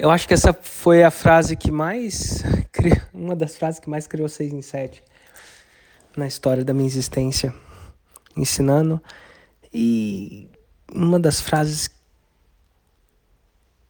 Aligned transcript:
Eu 0.00 0.10
acho 0.10 0.26
que 0.26 0.32
essa 0.32 0.54
foi 0.54 1.04
a 1.04 1.10
frase 1.10 1.54
que 1.54 1.70
mais. 1.70 2.42
Uma 3.12 3.36
das 3.36 3.54
frases 3.54 3.78
que 3.78 3.90
mais 3.90 4.06
criou 4.06 4.30
6 4.30 4.50
em 4.50 4.62
7 4.62 5.04
na 6.16 6.26
história 6.26 6.64
da 6.64 6.72
minha 6.72 6.86
existência 6.86 7.52
ensinando. 8.34 8.98
E 9.70 10.48
uma 10.90 11.20
das 11.20 11.42
frases 11.42 11.90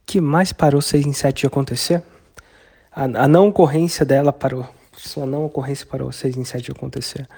que 0.04 0.20
mais 0.20 0.52
parou 0.52 0.82
6 0.82 1.06
em 1.06 1.12
7 1.12 1.42
de 1.42 1.46
acontecer, 1.46 2.02
a, 2.90 3.04
a 3.04 3.28
não 3.28 3.46
ocorrência 3.46 4.04
dela 4.04 4.32
parou. 4.32 4.68
Sua 4.96 5.24
não 5.24 5.44
ocorrência 5.44 5.86
parou 5.86 6.10
6 6.10 6.36
em 6.36 6.44
7 6.44 6.64
de 6.64 6.72
acontecer. 6.72 7.28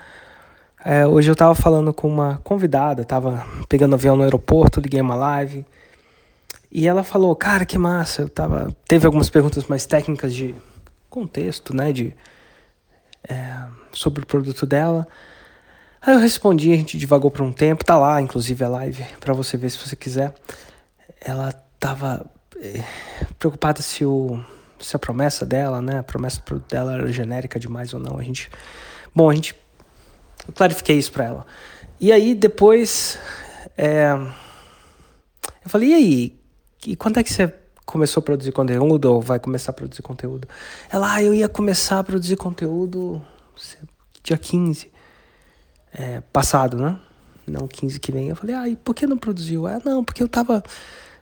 É, 0.83 1.07
hoje 1.07 1.31
eu 1.31 1.37
tava 1.37 1.55
falando 1.55 1.93
com 1.93 2.09
uma 2.09 2.41
convidada, 2.43 3.05
tava 3.05 3.47
pegando 3.69 3.97
avião 3.97 4.17
no 4.17 4.23
aeroporto, 4.23 4.81
liguei 4.81 5.03
uma 5.03 5.15
live. 5.15 5.67
E 6.75 6.89
ela 6.89 7.05
falou, 7.05 7.37
cara, 7.37 7.67
que 7.67 7.77
massa. 7.77 8.23
Eu 8.23 8.29
tava. 8.31 8.75
Teve 8.89 9.05
algumas 9.05 9.29
perguntas 9.29 9.67
mais 9.67 9.85
técnicas 9.85 10.35
de 10.35 10.55
contexto, 11.11 11.77
né? 11.77 11.93
De, 11.93 12.17
é, 13.29 13.65
sobre 13.93 14.23
o 14.23 14.27
produto 14.27 14.65
dela. 14.65 15.07
Aí 16.01 16.15
eu 16.15 16.19
respondi, 16.19 16.73
a 16.73 16.77
gente 16.77 16.97
divagou 16.97 17.31
por 17.31 17.43
um 17.43 17.53
tempo, 17.53 17.85
tá 17.85 17.99
lá, 17.99 18.21
inclusive 18.23 18.65
a 18.65 18.69
live, 18.69 19.05
para 19.21 19.35
você 19.35 19.57
ver 19.59 19.71
se 19.71 19.79
você 19.79 19.95
quiser. 19.95 20.35
Ela 21.21 21.53
tava 21.79 22.25
é, 22.59 22.83
preocupada 23.39 23.83
se, 23.83 24.05
o, 24.05 24.43
se 24.81 24.97
a 24.97 24.99
promessa 24.99 25.45
dela, 25.45 25.83
né? 25.83 25.99
A 25.99 26.03
promessa 26.03 26.39
do 26.39 26.45
produto 26.45 26.71
dela 26.71 26.95
era 26.95 27.13
genérica 27.13 27.61
demais 27.61 27.93
ou 27.93 28.01
não. 28.01 28.19
A 28.19 28.23
gente. 28.23 28.51
Bom, 29.15 29.29
a 29.29 29.35
gente. 29.35 29.55
Eu 30.49 30.55
clarifiquei 30.55 30.97
isso 30.97 31.13
pra 31.13 31.25
ela. 31.27 31.47
E 32.01 32.11
aí 32.11 32.35
depois. 32.35 33.19
É, 33.77 34.13
eu 35.63 35.71
falei, 35.71 35.91
e 35.91 35.95
aí? 35.95 36.42
E 36.87 36.97
quando 36.97 37.19
é 37.19 37.23
que 37.23 37.33
você 37.33 37.53
começou 37.87 38.21
a 38.21 38.25
produzir 38.25 38.53
conteúdo 38.53 39.07
ou 39.07 39.21
vai 39.21 39.39
começar 39.39 39.71
a 39.71 39.75
produzir 39.75 40.03
conteúdo? 40.03 40.49
Ela, 40.91 41.15
ah, 41.15 41.23
eu 41.23 41.33
ia 41.33 41.49
começar 41.49 41.99
a 41.99 42.05
produzir 42.05 42.37
conteúdo 42.37 43.23
dia 44.23 44.39
15, 44.39 44.91
é, 45.93 46.21
passado, 46.33 46.77
né? 46.77 46.99
Não 47.47 47.67
15 47.67 47.99
que 47.99 48.13
vem. 48.13 48.29
Eu 48.29 48.37
falei, 48.37 48.55
ah, 48.55 48.69
e 48.69 48.77
por 48.77 48.95
que 48.95 49.07
não 49.07 49.17
produziu? 49.17 49.67
Ah, 49.67 49.81
não, 49.85 50.05
porque 50.05 50.23
eu 50.23 50.29
tava, 50.29 50.63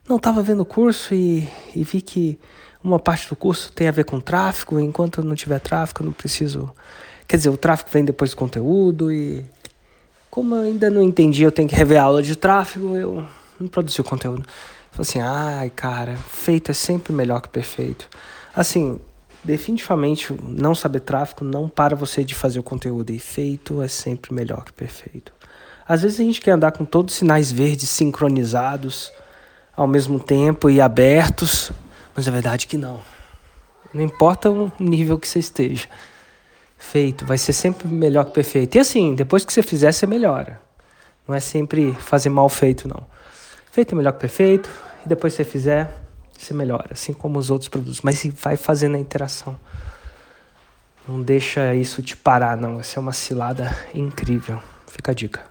não 0.08 0.18
tava 0.18 0.42
vendo 0.42 0.60
o 0.60 0.66
curso 0.66 1.14
e, 1.14 1.48
e 1.74 1.82
vi 1.82 2.00
que 2.00 2.38
uma 2.82 2.98
parte 2.98 3.28
do 3.28 3.36
curso 3.36 3.72
tem 3.72 3.88
a 3.88 3.92
ver 3.92 4.04
com 4.04 4.20
tráfego, 4.20 4.78
enquanto 4.80 5.22
não 5.22 5.34
tiver 5.34 5.58
tráfego, 5.60 6.02
eu 6.02 6.06
não 6.06 6.12
preciso. 6.12 6.70
Quer 7.26 7.36
dizer, 7.36 7.50
o 7.50 7.56
tráfego 7.56 7.90
vem 7.90 8.04
depois 8.04 8.30
do 8.30 8.36
conteúdo 8.36 9.12
e. 9.12 9.44
Como 10.30 10.54
eu 10.54 10.62
ainda 10.62 10.88
não 10.88 11.02
entendi, 11.02 11.42
eu 11.42 11.50
tenho 11.50 11.68
que 11.68 11.74
rever 11.74 11.98
a 12.00 12.04
aula 12.04 12.22
de 12.22 12.36
tráfego, 12.36 12.96
eu 12.96 13.26
não 13.58 13.66
produzi 13.66 14.00
o 14.00 14.04
conteúdo. 14.04 14.46
Assim, 14.98 15.20
ai, 15.20 15.70
cara, 15.70 16.16
feito 16.16 16.70
é 16.70 16.74
sempre 16.74 17.12
melhor 17.12 17.40
que 17.40 17.48
perfeito. 17.48 18.08
Assim, 18.54 19.00
definitivamente 19.42 20.36
não 20.42 20.74
saber 20.74 21.00
tráfego 21.00 21.44
não 21.44 21.68
para 21.68 21.96
você 21.96 22.22
de 22.22 22.34
fazer 22.34 22.58
o 22.58 22.62
conteúdo 22.62 23.10
e 23.10 23.18
feito 23.18 23.80
é 23.82 23.88
sempre 23.88 24.34
melhor 24.34 24.64
que 24.64 24.72
perfeito. 24.72 25.32
Às 25.88 26.02
vezes 26.02 26.20
a 26.20 26.22
gente 26.22 26.40
quer 26.40 26.52
andar 26.52 26.72
com 26.72 26.84
todos 26.84 27.14
os 27.14 27.18
sinais 27.18 27.50
verdes 27.50 27.88
sincronizados 27.88 29.12
ao 29.74 29.86
mesmo 29.86 30.20
tempo 30.20 30.68
e 30.68 30.80
abertos, 30.80 31.72
mas 32.14 32.28
é 32.28 32.30
verdade 32.30 32.66
que 32.66 32.76
não. 32.76 33.00
Não 33.92 34.02
importa 34.02 34.50
o 34.50 34.70
nível 34.78 35.18
que 35.18 35.26
você 35.26 35.38
esteja. 35.38 35.88
Feito 36.78 37.24
vai 37.26 37.38
ser 37.38 37.52
sempre 37.52 37.88
melhor 37.88 38.24
que 38.26 38.32
perfeito. 38.32 38.76
E 38.76 38.78
assim, 38.78 39.14
depois 39.14 39.44
que 39.44 39.52
você 39.52 39.62
fizer, 39.62 39.92
você 39.92 40.06
melhora. 40.06 40.60
Não 41.26 41.34
é 41.34 41.40
sempre 41.40 41.92
fazer 41.94 42.28
mal 42.28 42.48
feito, 42.48 42.86
não. 42.86 43.06
Feito 43.70 43.94
é 43.94 43.96
melhor 43.96 44.12
que 44.12 44.20
perfeito, 44.20 44.68
e 45.04 45.08
depois 45.08 45.32
você 45.32 45.44
fizer, 45.44 45.90
você 46.36 46.52
melhora, 46.52 46.88
assim 46.92 47.12
como 47.12 47.38
os 47.38 47.50
outros 47.50 47.68
produtos. 47.68 48.00
Mas 48.02 48.26
vai 48.34 48.56
fazendo 48.56 48.96
a 48.96 48.98
interação. 48.98 49.58
Não 51.06 51.22
deixa 51.22 51.74
isso 51.74 52.02
te 52.02 52.16
parar, 52.16 52.56
não. 52.56 52.80
Essa 52.80 52.98
é 52.98 53.00
uma 53.00 53.12
cilada 53.12 53.76
incrível. 53.94 54.62
Fica 54.86 55.12
a 55.12 55.14
dica. 55.14 55.49